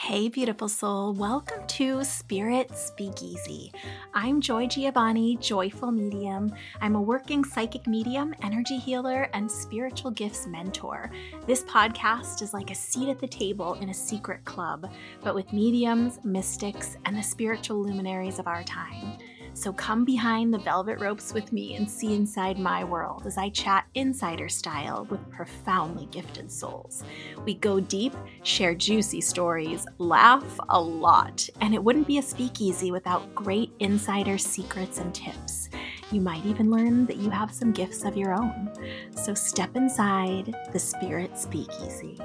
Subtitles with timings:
[0.00, 1.12] Hey, beautiful soul.
[1.12, 3.72] Welcome to Spirit Speakeasy.
[4.14, 6.54] I'm Joy Giovanni, Joyful Medium.
[6.80, 11.10] I'm a working psychic medium, energy healer, and spiritual gifts mentor.
[11.48, 14.88] This podcast is like a seat at the table in a secret club,
[15.20, 19.18] but with mediums, mystics, and the spiritual luminaries of our time.
[19.58, 23.48] So come behind the velvet ropes with me and see inside my world as I
[23.48, 27.02] chat insider style with profoundly gifted souls.
[27.44, 32.92] We go deep, share juicy stories, laugh a lot, and it wouldn't be a speakeasy
[32.92, 35.70] without great insider secrets and tips.
[36.12, 38.70] You might even learn that you have some gifts of your own.
[39.16, 42.16] So step inside the Spirit Speakeasy.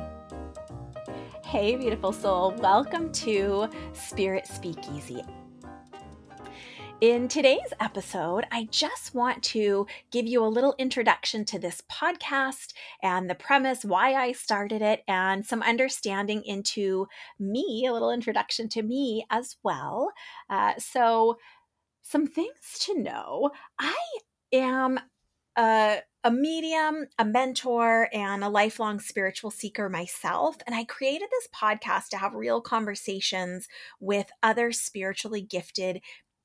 [1.43, 5.23] Hey, beautiful soul, welcome to Spirit Speakeasy.
[7.03, 12.71] In today's episode, I just want to give you a little introduction to this podcast
[13.01, 18.69] and the premise, why I started it, and some understanding into me, a little introduction
[18.69, 20.13] to me as well.
[20.49, 21.35] Uh, so,
[22.03, 23.99] some things to know I
[24.53, 24.97] am
[25.57, 30.55] a, a medium, a mentor, and a lifelong spiritual seeker myself.
[30.65, 33.67] And I created this podcast to have real conversations
[33.99, 36.01] with other spiritually gifted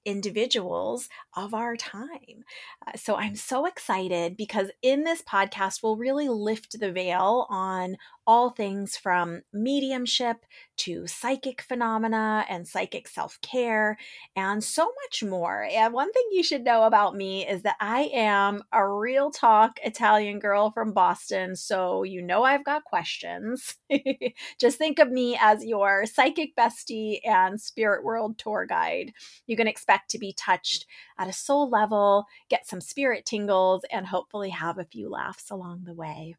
[0.08, 2.44] individuals of our time.
[2.86, 7.98] Uh, so I'm so excited because in this podcast, we'll really lift the veil on
[8.26, 10.46] all things from mediumship
[10.78, 13.96] to psychic phenomena and psychic self care
[14.36, 15.68] and so much more.
[15.70, 19.78] And one thing you should know about me is that I am a real talk
[19.82, 21.56] Italian girl from Boston.
[21.56, 23.76] So you know I've got questions.
[24.60, 29.12] Just think of me as your psychic bestie and spirit world tour guide.
[29.46, 30.86] You can expect to be touched
[31.18, 35.84] at a soul level, get some spirit tingles, and hopefully have a few laughs along
[35.84, 36.36] the way.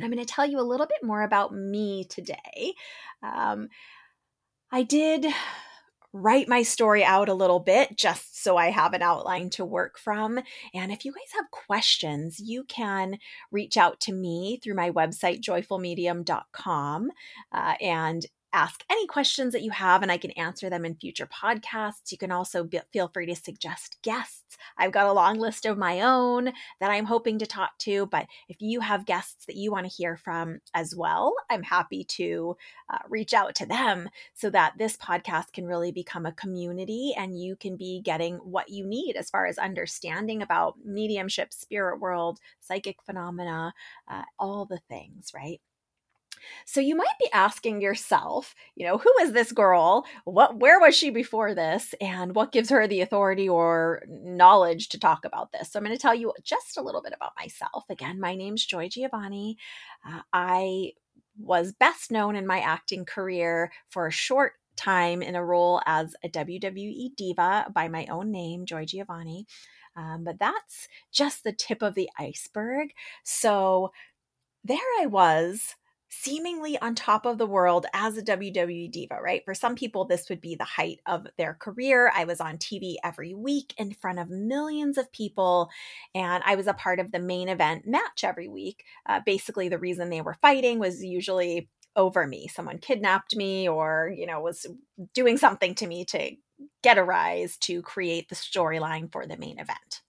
[0.00, 2.72] And I'm going to tell you a little bit more about me today.
[3.22, 3.68] Um,
[4.72, 5.26] I did
[6.14, 9.98] write my story out a little bit just so I have an outline to work
[9.98, 10.40] from.
[10.72, 13.18] And if you guys have questions, you can
[13.52, 17.10] reach out to me through my website, joyfulmedium.com.
[17.52, 21.26] Uh, and ask any questions that you have and I can answer them in future
[21.26, 22.10] podcasts.
[22.10, 24.56] You can also be, feel free to suggest guests.
[24.76, 28.26] I've got a long list of my own that I'm hoping to talk to, but
[28.48, 32.56] if you have guests that you want to hear from as well, I'm happy to
[32.92, 37.40] uh, reach out to them so that this podcast can really become a community and
[37.40, 42.38] you can be getting what you need as far as understanding about mediumship, spirit world,
[42.60, 43.72] psychic phenomena,
[44.08, 45.60] uh, all the things, right?
[46.64, 50.04] So you might be asking yourself, you know, who is this girl?
[50.24, 54.98] What where was she before this and what gives her the authority or knowledge to
[54.98, 55.72] talk about this?
[55.72, 57.84] So I'm going to tell you just a little bit about myself.
[57.88, 59.56] Again, my name's Joy Giovanni.
[60.06, 60.92] Uh, I
[61.38, 66.14] was best known in my acting career for a short time in a role as
[66.24, 69.46] a WWE diva by my own name, Joy Giovanni.
[69.96, 72.90] Um, but that's just the tip of the iceberg.
[73.24, 73.90] So
[74.64, 75.74] there I was
[76.10, 79.42] seemingly on top of the world as a WWE diva, right?
[79.44, 82.12] For some people, this would be the height of their career.
[82.14, 85.70] I was on TV every week in front of millions of people,
[86.14, 88.84] and I was a part of the main event match every week.
[89.06, 92.48] Uh, basically, the reason they were fighting was usually over me.
[92.48, 94.66] Someone kidnapped me or, you know, was
[95.14, 96.32] doing something to me to
[96.82, 100.02] get a rise to create the storyline for the main event.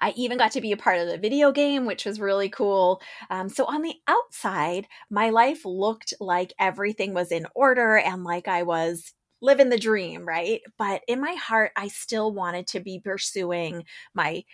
[0.00, 3.00] I even got to be a part of the video game, which was really cool.
[3.30, 8.48] Um, so on the outside, my life looked like everything was in order and like
[8.48, 10.60] I was living the dream, right?
[10.78, 14.44] But in my heart, I still wanted to be pursuing my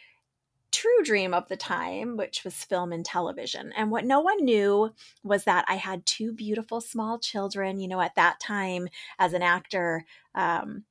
[0.73, 3.73] true dream of the time, which was film and television.
[3.77, 7.81] And what no one knew was that I had two beautiful small children.
[7.81, 8.89] You know, at that time,
[9.19, 10.05] as an actor,
[10.35, 10.85] um,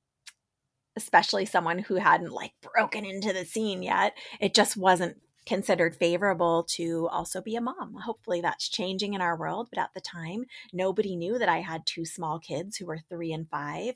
[0.96, 6.64] especially someone who hadn't like broken into the scene yet, it just wasn't considered favorable
[6.64, 7.96] to also be a mom.
[8.04, 11.86] Hopefully that's changing in our world, but at the time, nobody knew that I had
[11.86, 13.94] two small kids who were 3 and 5.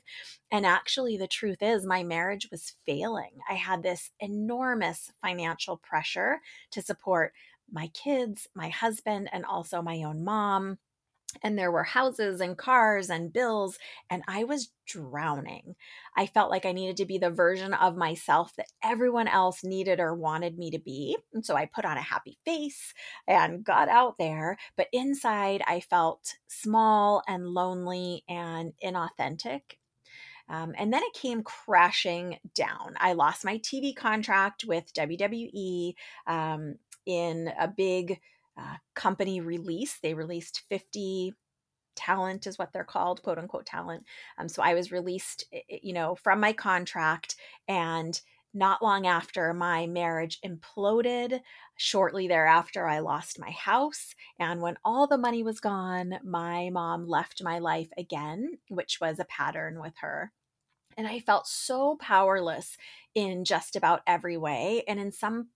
[0.52, 3.32] And actually the truth is my marriage was failing.
[3.48, 6.40] I had this enormous financial pressure
[6.70, 7.32] to support
[7.72, 10.78] my kids, my husband, and also my own mom
[11.42, 13.78] and there were houses and cars and bills
[14.08, 15.74] and i was drowning
[16.16, 20.00] i felt like i needed to be the version of myself that everyone else needed
[20.00, 22.94] or wanted me to be and so i put on a happy face
[23.26, 29.60] and got out there but inside i felt small and lonely and inauthentic
[30.50, 32.94] um, and then it came crashing down.
[32.98, 35.94] I lost my TV contract with WWE
[36.26, 36.74] um,
[37.06, 38.18] in a big
[38.60, 39.98] uh, company release.
[40.02, 41.32] They released 50
[41.96, 44.04] talent is what they're called, quote unquote talent.
[44.38, 47.36] Um, so I was released, you know, from my contract
[47.68, 48.20] and
[48.52, 51.40] not long after my marriage imploded
[51.76, 57.06] shortly thereafter i lost my house and when all the money was gone my mom
[57.06, 60.32] left my life again which was a pattern with her
[60.96, 62.76] and i felt so powerless
[63.14, 65.48] in just about every way and in some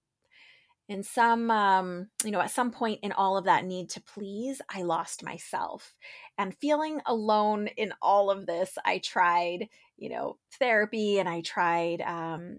[0.88, 4.60] in some um, you know at some point in all of that need to please
[4.68, 5.94] i lost myself.
[6.36, 12.00] And feeling alone in all of this i tried you know therapy and i tried
[12.02, 12.58] um,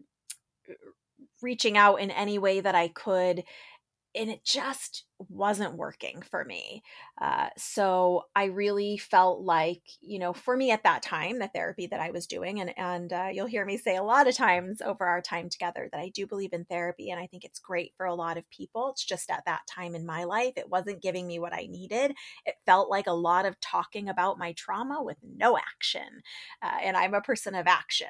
[1.42, 3.44] reaching out in any way that i could
[4.16, 6.84] and it just wasn't working for me.
[7.22, 11.88] Uh, so I really felt like, you know, for me at that time, the therapy
[11.88, 14.82] that I was doing, and and uh, you'll hear me say a lot of times
[14.82, 17.94] over our time together that I do believe in therapy, and I think it's great
[17.98, 18.90] for a lot of people.
[18.92, 22.14] It's just at that time in my life, it wasn't giving me what I needed.
[22.46, 26.22] It felt like a lot of talking about my trauma with no action,
[26.62, 28.08] uh, and I'm a person of action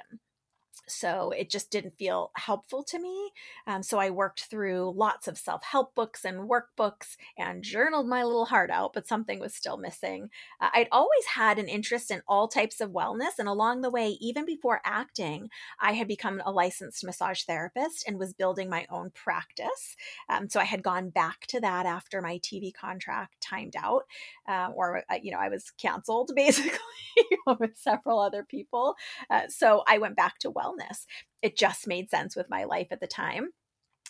[0.87, 3.31] so it just didn't feel helpful to me.
[3.67, 8.23] Um, so I worked through lots of self help books and workbooks and journaled my
[8.23, 10.29] little heart out, but something was still missing.
[10.61, 13.39] Uh, I'd always had an interest in all types of wellness.
[13.39, 15.49] And along the way, even before acting,
[15.79, 19.95] I had become a licensed massage therapist and was building my own practice.
[20.29, 24.03] Um, so I had gone back to that after my TV contract timed out,
[24.47, 26.79] uh, or, uh, you know, I was canceled basically
[27.59, 28.95] with several other people.
[29.29, 31.05] Uh, so I went back to wellness wellness.
[31.41, 33.49] It just made sense with my life at the time.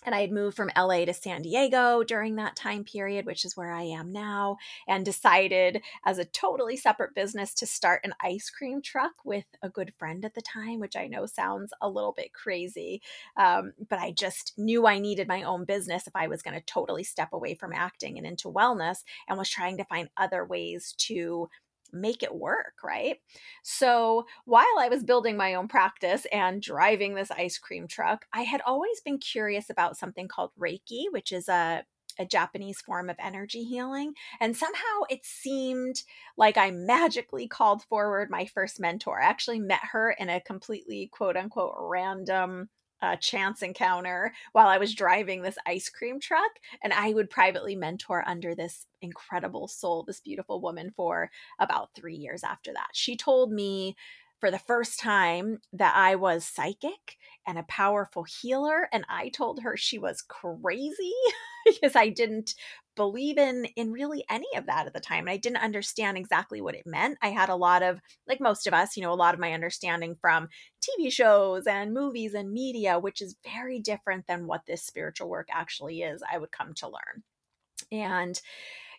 [0.06, 3.58] And I had moved from LA to San Diego during that time period, which is
[3.58, 4.58] where I am now,
[4.88, 9.70] and decided as a totally separate business to start an ice cream truck with a
[9.70, 13.02] good friend at the time, which I know sounds a little bit crazy.
[13.36, 16.66] Um, but I just knew I needed my own business if I was going to
[16.66, 18.98] totally step away from acting and into wellness
[19.28, 21.50] and was trying to find other ways to
[21.92, 23.18] make it work, right?
[23.64, 28.42] So while I was building my own practice and driving this ice cream truck, I
[28.42, 31.86] had always been curious about something called Reiki, which is a
[32.18, 34.14] a Japanese form of energy healing.
[34.40, 36.04] And somehow it seemed
[36.38, 39.22] like I magically called forward my first mentor.
[39.22, 42.70] I actually met her in a completely quote unquote random
[43.12, 46.52] a chance encounter while I was driving this ice cream truck.
[46.84, 51.30] And I would privately mentor under this incredible soul, this beautiful woman, for
[51.60, 52.90] about three years after that.
[52.94, 53.96] She told me
[54.40, 57.18] for the first time that I was psychic
[57.48, 58.88] and a powerful healer.
[58.92, 61.14] And I told her she was crazy
[61.66, 62.54] because I didn't
[62.96, 66.62] believe in in really any of that at the time and i didn't understand exactly
[66.62, 67.18] what it meant.
[67.22, 69.54] I had a lot of like most of us you know a lot of my
[69.54, 70.50] understanding from
[70.82, 75.48] tv shows and movies and media which is very different than what this spiritual work
[75.52, 77.24] actually is i would come to learn.
[77.92, 78.40] And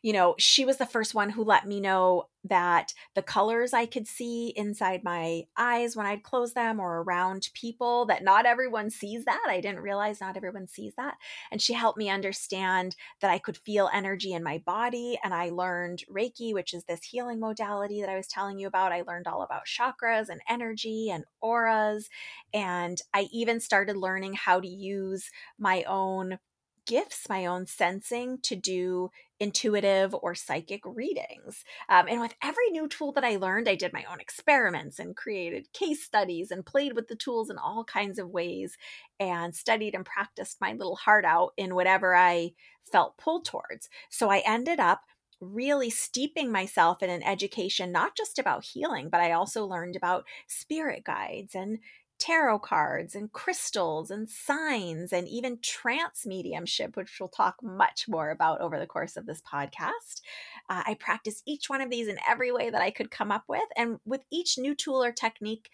[0.07, 3.87] you know, she was the first one who let me know that the colors I
[3.87, 8.89] could see inside my eyes when I'd close them or around people, that not everyone
[8.89, 9.45] sees that.
[9.49, 11.17] I didn't realize not everyone sees that.
[11.51, 15.19] And she helped me understand that I could feel energy in my body.
[15.25, 18.93] And I learned Reiki, which is this healing modality that I was telling you about.
[18.93, 22.09] I learned all about chakras and energy and auras.
[22.55, 26.39] And I even started learning how to use my own
[26.87, 31.65] gifts, my own sensing to do intuitive or psychic readings.
[31.89, 35.15] Um, and with every new tool that I learned, I did my own experiments and
[35.17, 38.79] created case studies and played with the tools in all kinds of ways
[39.21, 42.53] and studied and practiced my little heart out in whatever I
[42.91, 43.89] felt pulled towards.
[44.09, 45.03] So I ended up
[45.41, 50.25] really steeping myself in an education not just about healing but i also learned about
[50.47, 51.79] spirit guides and
[52.19, 58.31] tarot cards and crystals and signs and even trance mediumship, which we'll talk much more
[58.31, 60.23] about over the course of this podcast.
[60.69, 63.45] Uh, I practiced each one of these in every way that I could come up
[63.49, 63.69] with.
[63.77, 65.69] And with each new tool or technique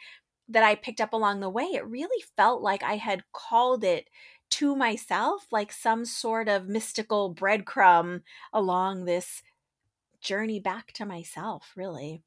[0.49, 4.09] that I picked up along the way, it really felt like I had called it
[4.51, 8.23] to myself, like some sort of mystical breadcrumb
[8.53, 9.43] along this
[10.21, 12.23] journey back to myself, really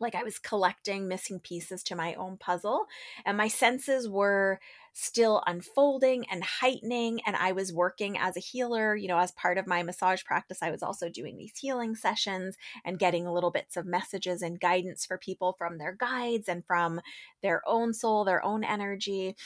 [0.00, 2.86] like I was collecting missing pieces to my own puzzle,
[3.24, 4.60] and my senses were
[4.92, 7.20] still unfolding and heightening.
[7.26, 10.58] And I was working as a healer, you know, as part of my massage practice.
[10.62, 15.06] I was also doing these healing sessions and getting little bits of messages and guidance
[15.06, 17.00] for people from their guides and from
[17.42, 19.36] their own soul, their own energy.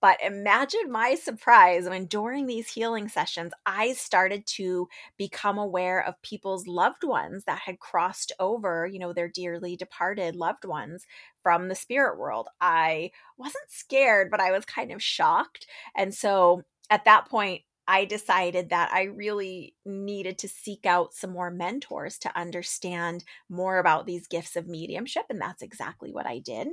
[0.00, 6.20] But imagine my surprise when during these healing sessions, I started to become aware of
[6.22, 11.06] people's loved ones that had crossed over, you know, their dearly departed loved ones
[11.42, 12.48] from the spirit world.
[12.60, 15.66] I wasn't scared, but I was kind of shocked.
[15.94, 21.30] And so at that point, I decided that I really needed to seek out some
[21.30, 25.24] more mentors to understand more about these gifts of mediumship.
[25.28, 26.68] And that's exactly what I did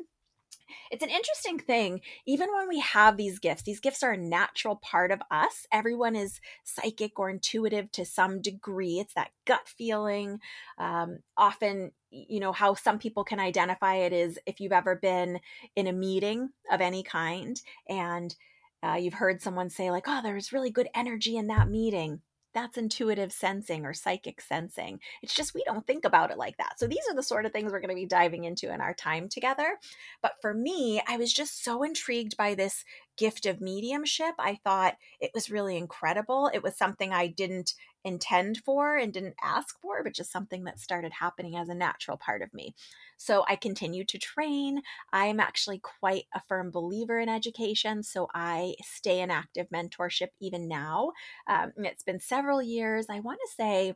[0.91, 2.01] it's an interesting thing.
[2.25, 5.65] Even when we have these gifts, these gifts are a natural part of us.
[5.71, 8.99] Everyone is psychic or intuitive to some degree.
[8.99, 10.39] It's that gut feeling.
[10.77, 15.39] Um, often, you know, how some people can identify it is if you've ever been
[15.75, 18.35] in a meeting of any kind and
[18.83, 22.21] uh, you've heard someone say, like, oh, there's really good energy in that meeting
[22.57, 24.99] that's intuitive sensing or psychic sensing.
[25.21, 26.79] It's just we don't think about it like that.
[26.79, 28.95] So these are the sort of things we're going to be diving into in our
[28.95, 29.77] time together.
[30.23, 32.83] But for me, I was just so intrigued by this
[33.17, 34.35] gift of mediumship.
[34.39, 36.49] I thought it was really incredible.
[36.53, 40.79] It was something I didn't intend for and didn't ask for, but just something that
[40.79, 42.73] started happening as a natural part of me.
[43.17, 44.81] So I continued to train.
[45.11, 48.03] I'm actually quite a firm believer in education.
[48.03, 51.11] So I stay in active mentorship even now.
[51.47, 53.07] Um, it's been several years.
[53.09, 53.95] I want to say,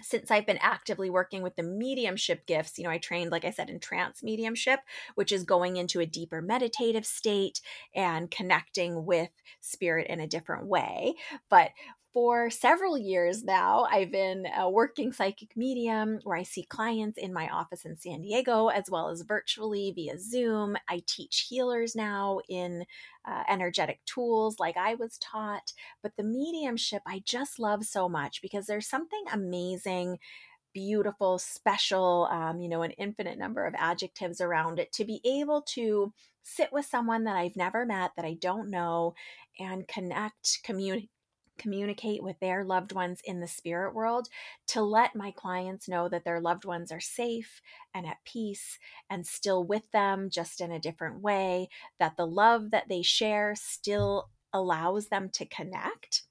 [0.00, 3.50] since I've been actively working with the mediumship gifts, you know, I trained, like I
[3.50, 4.80] said, in trance mediumship,
[5.14, 7.60] which is going into a deeper meditative state
[7.94, 11.14] and connecting with spirit in a different way.
[11.48, 11.70] But
[12.18, 17.32] for several years now, I've been a working psychic medium where I see clients in
[17.32, 20.76] my office in San Diego as well as virtually via Zoom.
[20.88, 22.84] I teach healers now in
[23.24, 25.72] uh, energetic tools like I was taught.
[26.02, 30.18] But the mediumship I just love so much because there's something amazing
[30.74, 35.62] beautiful, special, um, you know, an infinite number of adjectives around it to be able
[35.62, 39.14] to sit with someone that I've never met, that I don't know,
[39.60, 41.10] and connect, communicate
[41.58, 44.28] communicate with their loved ones in the spirit world
[44.68, 47.60] to let my clients know that their loved ones are safe
[47.94, 48.78] and at peace
[49.10, 53.54] and still with them, just in a different way, that the love that they share
[53.56, 56.22] still allows them to connect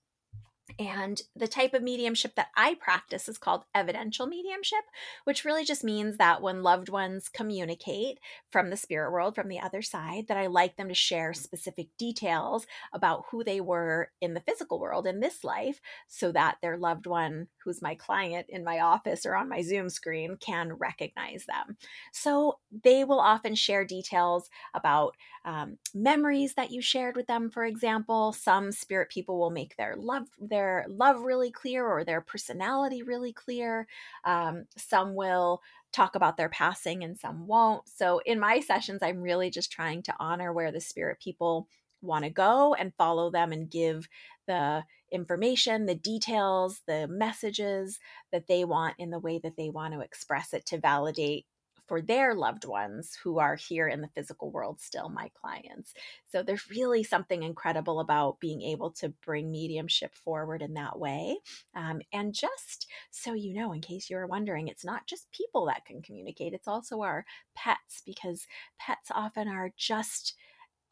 [0.80, 4.84] and the type of mediumship that I practice is called evidential mediumship,
[5.24, 8.20] which really just means that when loved ones communicate
[8.52, 11.88] from the spirit world, from the other side, that I like them to share specific
[11.98, 16.78] details about who they were in the physical world in this life so that their
[16.78, 21.46] loved one, who's my client in my office or on my Zoom screen, can recognize
[21.46, 21.78] them.
[22.14, 27.64] So they will often share details about um, memories that you shared with them, for
[27.64, 28.34] example.
[28.34, 33.02] Some spirit people will make their love, their their love really clear or their personality
[33.02, 33.88] really clear.
[34.26, 35.62] Um, some will
[35.94, 37.88] talk about their passing and some won't.
[37.88, 41.68] So in my sessions, I'm really just trying to honor where the spirit people
[42.02, 44.08] want to go and follow them and give
[44.46, 48.00] the information, the details, the messages
[48.32, 51.46] that they want in the way that they want to express it to validate
[51.88, 55.94] for their loved ones who are here in the physical world still my clients.
[56.30, 61.38] So there's really something incredible about being able to bring mediumship forward in that way.
[61.76, 65.86] Um, and just so you know in case you're wondering it's not just people that
[65.86, 67.26] can communicate it's also our
[67.56, 68.48] pets because
[68.80, 70.36] pets often are just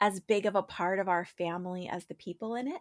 [0.00, 2.80] as big of a part of our family as the people in it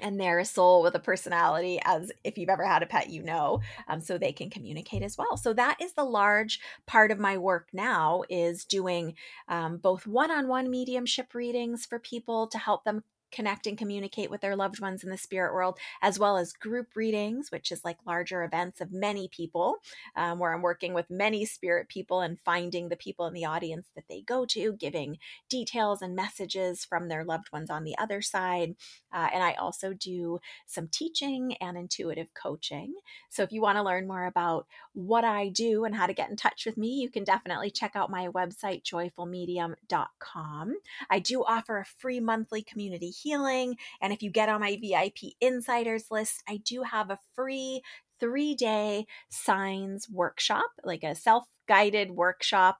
[0.00, 3.22] and they're a soul with a personality as if you've ever had a pet you
[3.22, 5.36] know um, so they can communicate as well.
[5.36, 9.14] So that is the large part of my work now is doing
[9.48, 13.02] um, both one-on-one mediumship readings for people to help them
[13.34, 16.94] connect and communicate with their loved ones in the spirit world, as well as group
[16.94, 19.76] readings, which is like larger events of many people,
[20.16, 23.88] um, where I'm working with many spirit people and finding the people in the audience
[23.96, 28.22] that they go to, giving details and messages from their loved ones on the other
[28.22, 28.76] side.
[29.12, 32.94] Uh, and I also do some teaching and intuitive coaching.
[33.30, 36.30] So if you want to learn more about what I do and how to get
[36.30, 40.74] in touch with me, you can definitely check out my website, joyfulmedium.com.
[41.10, 43.76] I do offer a free monthly community healing.
[44.00, 47.82] And if you get on my VIP insiders list, I do have a free
[48.20, 52.78] three day signs workshop, like a self guided workshop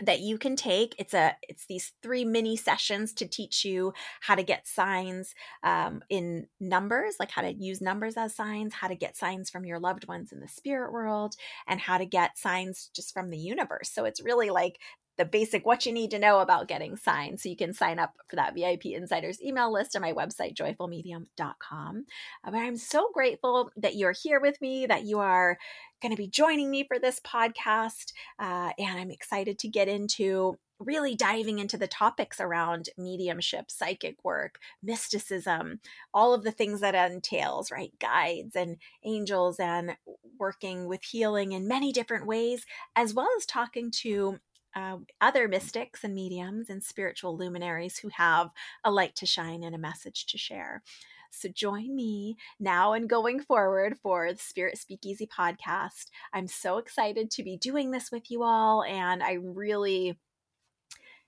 [0.00, 4.34] that you can take it's a it's these three mini sessions to teach you how
[4.34, 5.34] to get signs
[5.64, 9.64] um, in numbers like how to use numbers as signs how to get signs from
[9.64, 11.34] your loved ones in the spirit world
[11.66, 14.78] and how to get signs just from the universe so it's really like
[15.18, 17.40] the basic what you need to know about getting signed.
[17.40, 22.04] So you can sign up for that VIP Insiders email list on my website, joyfulmedium.com.
[22.44, 25.58] Uh, but I'm so grateful that you're here with me, that you are
[26.00, 28.12] going to be joining me for this podcast.
[28.38, 34.16] Uh, and I'm excited to get into really diving into the topics around mediumship, psychic
[34.22, 35.80] work, mysticism,
[36.14, 37.92] all of the things that entails, right?
[37.98, 39.96] Guides and angels and
[40.38, 44.38] working with healing in many different ways, as well as talking to
[44.78, 48.50] uh, other mystics and mediums and spiritual luminaries who have
[48.84, 50.82] a light to shine and a message to share.
[51.30, 56.06] So join me now and going forward for the Spirit Speakeasy podcast.
[56.32, 60.18] I'm so excited to be doing this with you all, and I'm really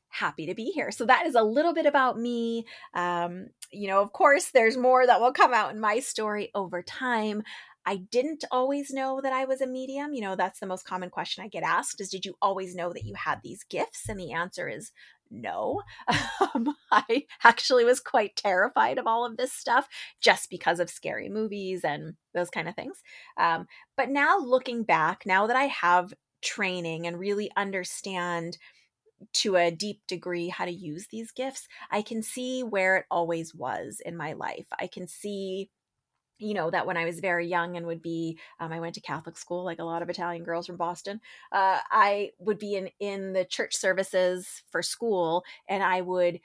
[0.09, 0.91] happy to be here.
[0.91, 2.67] So that is a little bit about me.
[2.95, 6.83] Um, you know, of course, there's more that will come out in my story over
[6.83, 7.43] time.
[7.87, 10.13] I didn't always know that I was a medium.
[10.13, 12.93] You know, that's the most common question I get asked is did you always know
[12.93, 14.09] that you had these gifts?
[14.09, 14.93] And the answer is
[15.31, 15.83] no.
[16.55, 19.87] Um, I actually was quite terrified of all of this stuff
[20.21, 23.03] just because of scary movies and those kind of things.
[23.37, 28.57] Um, but now looking back, now that I have training and really understand
[29.35, 33.55] to a deep degree how to use these gifts, I can see where it always
[33.55, 34.67] was in my life.
[34.79, 35.71] I can see
[36.41, 39.01] you know that when i was very young and would be um, i went to
[39.01, 41.21] catholic school like a lot of italian girls from boston
[41.53, 46.41] uh, i would be in in the church services for school and i would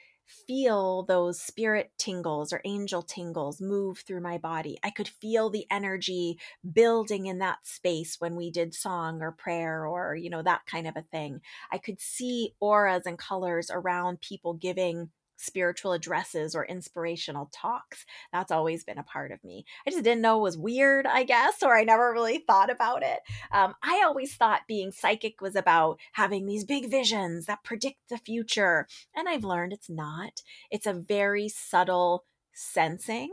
[0.47, 4.77] feel those spirit tingles or angel tingles move through my body.
[4.83, 6.39] I could feel the energy
[6.73, 10.87] building in that space when we did song or prayer or, you know, that kind
[10.87, 11.41] of a thing.
[11.71, 18.05] I could see auras and colors around people giving spiritual addresses or inspirational talks.
[18.31, 19.65] That's always been a part of me.
[19.85, 23.03] I just didn't know it was weird, I guess, or I never really thought about
[23.03, 23.19] it.
[23.51, 28.17] Um, I always thought being psychic was about having these big visions that predict the
[28.17, 28.87] future.
[29.15, 33.31] And I've learned it's not, it's a very subtle sensing.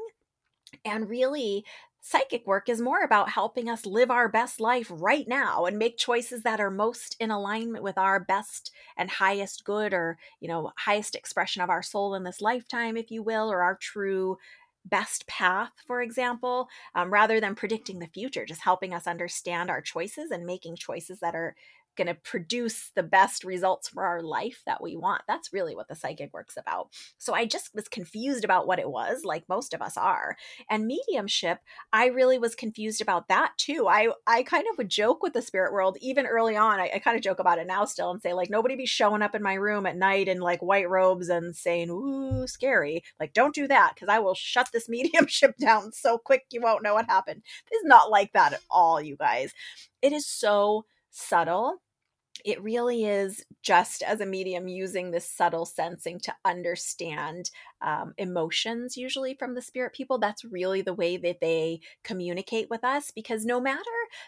[0.85, 1.65] And really,
[2.05, 5.97] Psychic work is more about helping us live our best life right now and make
[5.97, 10.73] choices that are most in alignment with our best and highest good or, you know,
[10.77, 14.37] highest expression of our soul in this lifetime, if you will, or our true
[14.85, 19.81] best path, for example, um, rather than predicting the future, just helping us understand our
[19.81, 21.55] choices and making choices that are
[21.97, 25.23] going to produce the best results for our life that we want.
[25.29, 26.89] That's really what the psychic work's about.
[27.19, 30.37] So I just was confused about what it was, like most of us are.
[30.71, 31.59] And mediumship,
[31.93, 33.87] I really was confused about that too.
[33.89, 36.81] I I kind of would joke with the spirit world even early on.
[36.81, 39.23] I, I kind of joke about it now still and say like nobody be showing
[39.23, 43.03] up in my room at night in like white robes and saying ooh scary.
[43.21, 46.83] Like don't do that because I will shut this mediumship down so quick you won't
[46.83, 47.43] know what happened.
[47.71, 49.53] It's not like that at all, you guys.
[50.01, 51.81] It is so subtle.
[52.45, 57.51] It really is just as a medium using this subtle sensing to understand
[57.83, 62.85] um, emotions usually from the spirit people that's really the way that they communicate with
[62.85, 63.81] us because no matter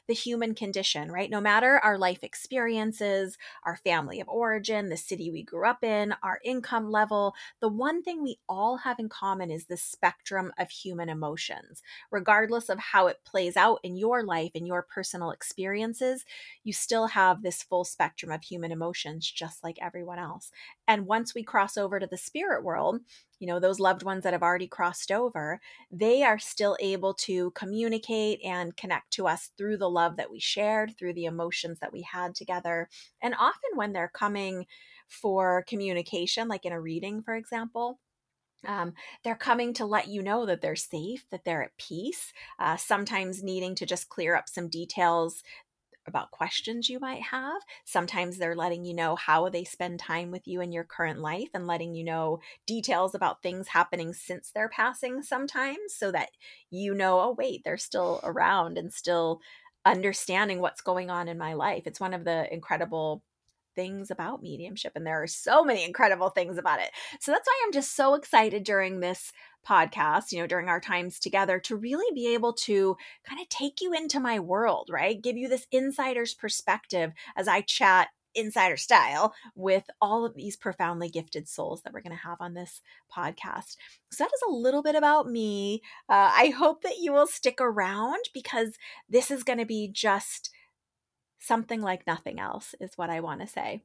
[0.08, 5.30] the human condition right no matter our life experiences our family of origin the city
[5.30, 9.50] we grew up in our income level the one thing we all have in common
[9.50, 11.82] is the spectrum of human emotions.
[12.10, 16.24] Regardless of how it plays out in your life and your personal experiences
[16.62, 20.50] you still have this full spectrum of human emotions just like everyone else
[20.86, 23.00] and once we cross over to the spirit world,
[23.38, 27.50] you know, those loved ones that have already crossed over, they are still able to
[27.52, 31.92] communicate and connect to us through the love that we shared, through the emotions that
[31.92, 32.88] we had together.
[33.22, 34.66] And often when they're coming
[35.08, 37.98] for communication, like in a reading, for example,
[38.66, 42.76] um, they're coming to let you know that they're safe, that they're at peace, uh,
[42.76, 45.42] sometimes needing to just clear up some details
[46.06, 47.62] about questions you might have.
[47.84, 51.48] Sometimes they're letting you know how they spend time with you in your current life
[51.54, 56.30] and letting you know details about things happening since their passing sometimes so that
[56.70, 59.40] you know, oh, wait, they're still around and still
[59.84, 61.82] understanding what's going on in my life.
[61.86, 63.22] It's one of the incredible
[63.74, 66.90] things about mediumship and there are so many incredible things about it.
[67.20, 69.32] So that's why I'm just so excited during this
[69.66, 73.80] podcast, you know, during our times together to really be able to kind of take
[73.80, 75.22] you into my world, right?
[75.22, 81.08] Give you this insider's perspective as I chat insider style with all of these profoundly
[81.08, 82.80] gifted souls that we're going to have on this
[83.14, 83.76] podcast.
[84.10, 85.82] So, that is a little bit about me.
[86.08, 88.76] Uh, I hope that you will stick around because
[89.08, 90.50] this is going to be just
[91.46, 93.82] something like nothing else, is what I want to say.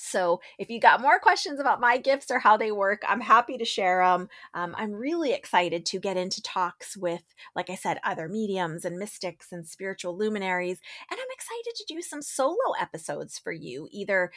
[0.00, 3.58] So, if you got more questions about my gifts or how they work, I'm happy
[3.58, 4.28] to share them.
[4.54, 7.22] Um, I'm really excited to get into talks with,
[7.56, 10.78] like I said, other mediums and mystics and spiritual luminaries.
[11.10, 14.30] And I'm excited to do some solo episodes for you, either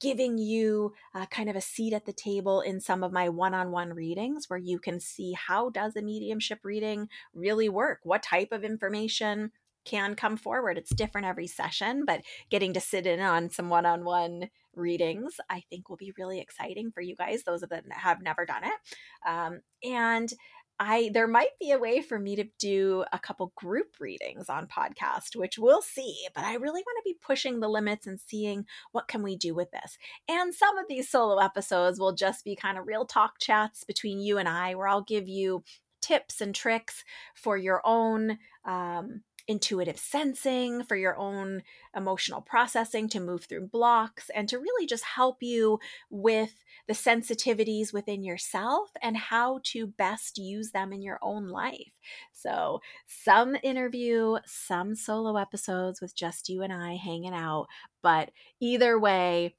[0.00, 0.94] giving you
[1.30, 4.78] kind of a seat at the table in some of my one-on-one readings where you
[4.78, 9.50] can see how does a mediumship reading really work what type of information
[9.88, 14.48] can come forward it's different every session but getting to sit in on some one-on-one
[14.78, 18.46] readings, I think will be really exciting for you guys, those of that have never
[18.46, 19.28] done it.
[19.28, 20.32] Um, and
[20.80, 24.68] I there might be a way for me to do a couple group readings on
[24.68, 28.64] podcast, which we'll see, but I really want to be pushing the limits and seeing
[28.92, 29.98] what can we do with this.
[30.28, 34.20] And some of these solo episodes will just be kind of real talk chats between
[34.20, 35.64] you and I where I'll give you
[36.00, 37.02] tips and tricks
[37.34, 41.62] for your own um, intuitive sensing, for your own
[41.96, 45.80] emotional processing to move through blocks, and to really just help you
[46.10, 51.92] with the sensitivities within yourself and how to best use them in your own life.
[52.32, 57.66] So, some interview, some solo episodes with just you and I hanging out,
[58.02, 58.30] but
[58.60, 59.56] either way,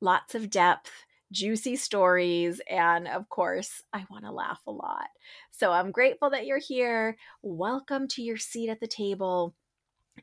[0.00, 0.90] lots of depth
[1.32, 2.60] juicy stories.
[2.68, 5.08] And of course, I want to laugh a lot.
[5.50, 7.16] So I'm grateful that you're here.
[7.42, 9.54] Welcome to your seat at the table.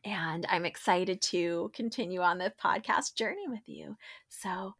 [0.03, 3.95] And I'm excited to continue on the podcast journey with you.
[4.29, 4.73] So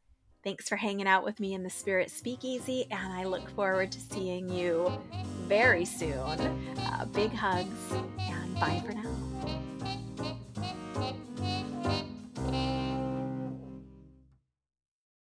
[0.44, 2.86] thanks for hanging out with me in the Spirit Speakeasy.
[2.92, 4.92] And I look forward to seeing you
[5.48, 6.14] very soon.
[6.18, 9.75] Uh, big hugs and bye for now.